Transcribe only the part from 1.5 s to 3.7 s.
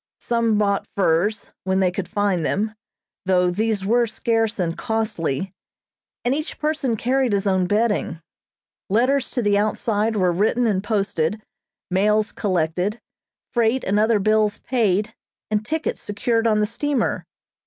when they could find them, though